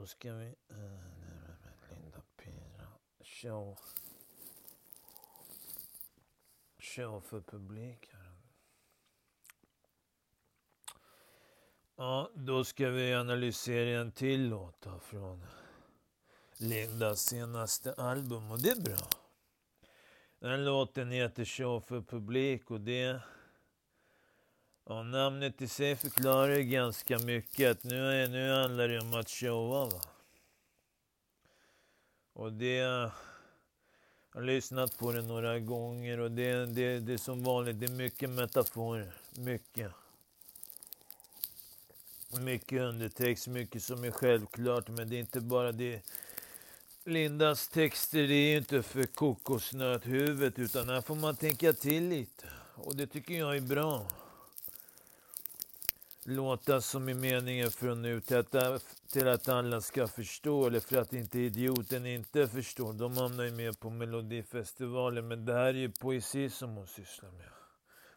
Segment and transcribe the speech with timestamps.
[0.00, 0.54] då ska vi...
[1.90, 2.88] Linda Pira.
[3.20, 3.78] Show.
[6.78, 8.32] Show för publik här.
[11.96, 15.46] Ja, då ska vi analysera en till låt från
[16.56, 19.08] Lindas senaste album och det är bra.
[20.38, 23.22] Den låten heter Show för publik och det...
[24.90, 27.70] Ja, namnet i sig förklarar ganska mycket.
[27.70, 29.84] Att nu, är, nu handlar det om att showa.
[29.84, 30.00] Va?
[32.32, 32.74] Och det...
[32.74, 33.10] Jag
[34.34, 37.90] har lyssnat på det några gånger och det, det, det är som vanligt, det är
[37.90, 39.14] mycket metaforer.
[39.38, 39.92] Mycket.
[42.40, 46.00] Mycket undertext, mycket som är självklart, men det är inte bara det.
[47.04, 52.46] Lindas texter det är ju inte för kokosnöthuvudet, utan här får man tänka till lite.
[52.74, 54.06] Och det tycker jag är bra.
[56.24, 60.96] Låta som är meningen från nu till att, till att alla ska förstå, eller för
[60.96, 62.92] att inte idioten inte förstår.
[62.92, 67.30] De hamnar ju med på Melodifestivalen, men det här är ju poesi som hon sysslar
[67.30, 67.50] med.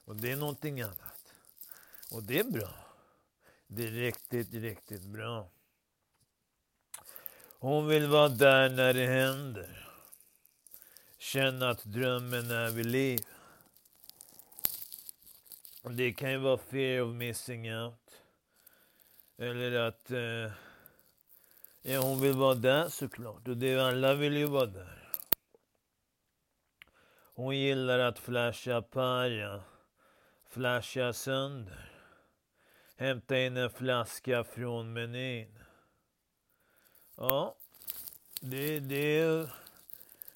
[0.06, 1.34] Och det är någonting annat.
[2.12, 2.70] Och det är bra.
[3.68, 5.50] Det är riktigt, riktigt bra.
[7.60, 9.90] Hon vill vara där när det händer.
[11.18, 13.20] Känna att drömmen är vid liv.
[15.92, 18.22] Det kan ju vara fear of missing out.
[19.38, 20.12] Eller att...
[20.12, 20.52] Eh,
[21.82, 23.48] ja, hon vill vara där såklart.
[23.48, 25.10] Och det, alla vill ju vara där.
[27.36, 29.64] Hon gillar att flasha para.
[30.50, 31.92] Flasha sönder.
[32.96, 35.60] Hämta in en flaska från menyn.
[37.18, 37.56] Ja,
[38.42, 39.50] det, det,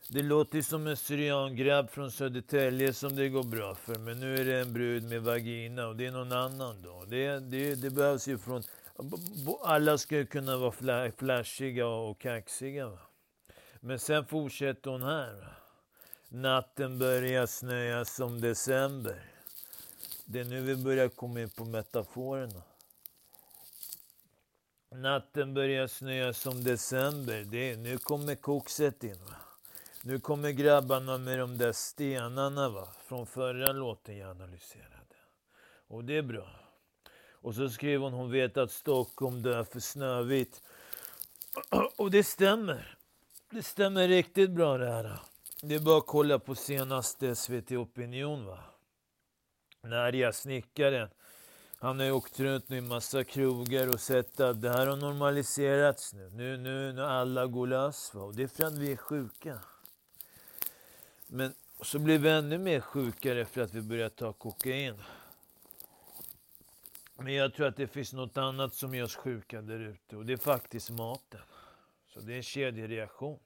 [0.10, 3.96] det låter som en syriangrabb från Södertälje som det går bra för.
[3.96, 7.06] Men nu är det en brud med vagina och det är någon annan då.
[7.08, 8.64] Det, det, det behövs ju från...
[9.64, 12.90] Alla ska ju kunna vara flashiga och kaxiga.
[12.90, 13.00] Va?
[13.80, 15.34] Men sen fortsätter hon här.
[15.34, 15.48] Va?
[16.30, 19.32] Natten börjar snöa som december.
[20.26, 22.62] Det är nu vi börjar komma in på metaforerna.
[24.92, 27.44] Natten börjar snöa som december.
[27.44, 29.18] Det är, nu kommer kokset in.
[29.30, 29.47] Va?
[30.02, 32.88] Nu kommer grabbarna med de där stenarna va?
[33.06, 35.16] från förra låten jag analyserade.
[35.88, 36.50] Och det är bra.
[37.32, 40.62] Och så skriver hon, hon vet att Stockholm dör för Snövit.
[41.98, 42.98] Och det stämmer.
[43.50, 45.20] Det stämmer riktigt bra det här.
[45.62, 48.60] Det är bara att kolla på senaste SVT Opinion va.
[49.82, 51.10] Närja snickaren
[51.80, 54.96] han har ju åkt runt nu i massa krogar och sett att det här har
[54.96, 56.30] normaliserats nu.
[56.30, 58.14] Nu, nu, nu alla går lös.
[58.14, 58.22] Va?
[58.22, 59.60] Och det är för att vi är sjuka.
[61.28, 64.96] Men så blir vi ännu mer sjukare för att vi börjar ta kokain.
[67.16, 70.16] Men jag tror att det finns något annat som gör oss sjuka där ute.
[70.16, 71.42] Och det är faktiskt maten.
[72.14, 73.40] Så det är en kedjereaktion.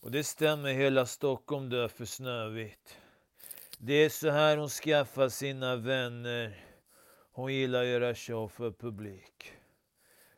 [0.00, 2.98] Och det stämmer, hela Stockholm dör för Snövit.
[3.78, 6.64] Det är så här hon skaffar sina vänner
[7.36, 9.52] hon gillar att göra show för publik.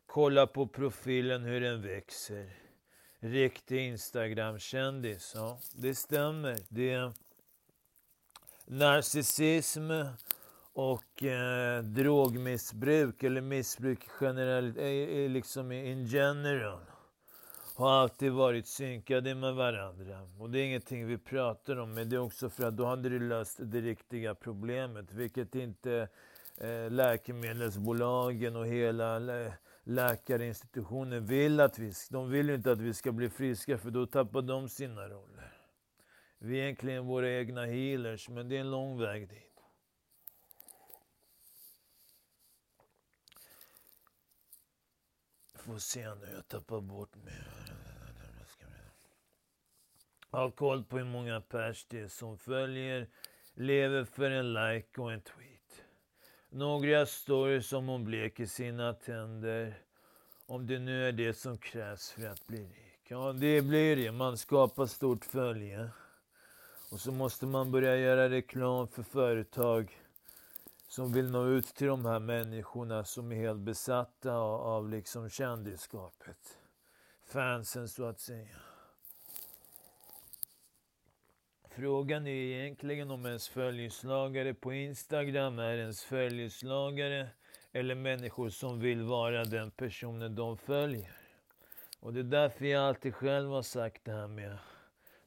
[0.06, 2.65] Kolla på profilen hur den växer.
[3.26, 5.32] Riktig Instagram-kändis.
[5.34, 6.58] Ja, det stämmer.
[6.68, 7.12] Det är
[8.66, 9.90] narcissism
[10.72, 16.80] och eh, drogmissbruk eller missbruk generellt, eh, liksom in general
[17.74, 20.28] har alltid varit synkade med varandra.
[20.38, 23.08] Och det är ingenting vi pratar om, men det är också för att då hade
[23.08, 26.08] det löst det riktiga problemet, vilket inte
[26.58, 29.52] Eh, läkemedelsbolagen och hela eh,
[29.86, 34.42] läkarinstitutionen vill att vi, de vill inte att vi ska bli friska för då tappar
[34.42, 35.52] de sina roller.
[36.38, 39.62] Vi är egentligen våra egna healers, men det är en lång väg dit.
[45.54, 47.34] Får se nu, jag tappar bort mig.
[50.30, 53.08] Ha koll på hur många pers det är som följer,
[53.54, 55.82] lever för en like och en tweet.
[56.48, 59.85] Några stories om hon bleker sina tänder.
[60.46, 63.00] Om det nu är det som krävs för att bli rik.
[63.08, 64.12] Ja, det blir det.
[64.12, 65.90] Man skapar stort följe.
[66.90, 70.00] Och så måste man börja göra reklam för företag
[70.88, 76.58] som vill nå ut till de här människorna som är helt besatta av, liksom kändisskapet.
[77.24, 78.56] Fansen så att säga.
[81.70, 87.28] Frågan är egentligen om ens följeslagare på Instagram är ens följeslagare
[87.76, 91.16] eller människor som vill vara den personen de följer.
[92.00, 94.58] Och det är därför jag alltid själv har sagt det här med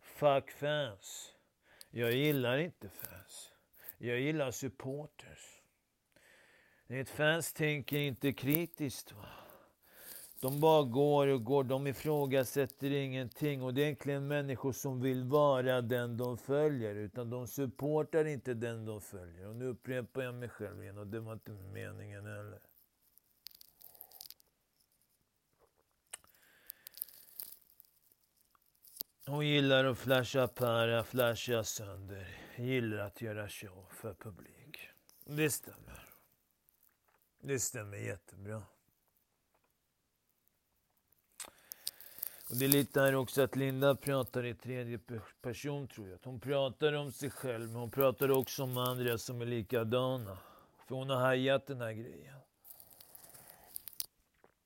[0.01, 1.35] fuck fans.
[1.89, 3.51] Jag gillar inte fans.
[3.97, 5.61] Jag gillar supporters.
[6.87, 9.11] Ett fans tänker inte kritiskt.
[9.11, 9.25] va.
[10.41, 13.61] De bara går och går, de ifrågasätter ingenting.
[13.61, 18.53] Och det är egentligen människor som vill vara den de följer, utan de supportar inte
[18.53, 19.47] den de följer.
[19.47, 22.59] Och nu upprepar jag mig själv igen, och det var inte meningen heller.
[29.25, 32.27] Hon gillar att flasha para, flasha sönder.
[32.55, 34.89] Gillar att göra show för publik.
[35.25, 36.05] Det stämmer.
[37.41, 38.63] Det stämmer jättebra.
[42.49, 44.99] Och det är lite här också att Linda pratar i tredje
[45.41, 46.19] person tror jag.
[46.23, 50.37] Hon pratar om sig själv, men hon pratar också om andra som är likadana.
[50.87, 52.35] För hon har hajat den här grejen.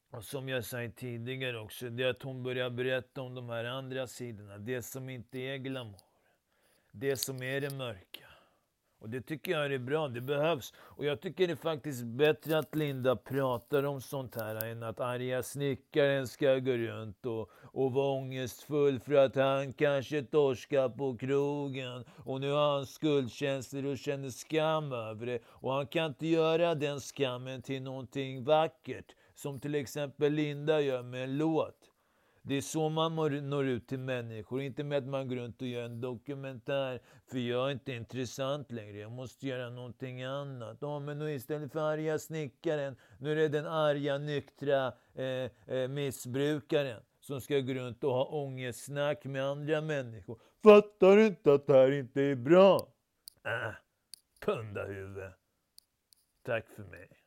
[0.10, 3.66] Och som jag sa tidigare också, det är att hon börjar berätta om de här
[3.66, 4.58] andra sidorna.
[4.58, 6.02] Det som inte är glamour.
[6.92, 8.13] Det som är det mörka.
[9.04, 10.74] Och det tycker jag är bra, det behövs.
[10.78, 15.00] Och jag tycker det är faktiskt bättre att Linda pratar om sånt här än att
[15.00, 21.18] arga snickaren ska gå runt och, och vara ångestfull för att han kanske torskar på
[21.18, 22.06] krogen.
[22.18, 25.40] Och nu har han skuldkänslor och känner skam över det.
[25.46, 29.16] Och han kan inte göra den skammen till någonting vackert.
[29.36, 31.93] Som till exempel Linda gör med en låt.
[32.46, 33.16] Det är så man
[33.50, 37.02] når ut till människor, inte med att man går runt och gör en dokumentär.
[37.32, 40.78] För jag är inte intressant längre, jag måste göra någonting annat.
[40.82, 45.26] Ja, men nu istället för arga snickaren, nu är det den arga, nyktra eh,
[45.76, 50.40] eh, missbrukaren som ska gå runt och ha ångestsnack med andra människor.
[50.64, 52.88] Fattar du inte att det här inte är bra?
[53.46, 53.74] Äh,
[54.46, 55.32] pundahuvud.
[56.46, 57.23] Tack för mig.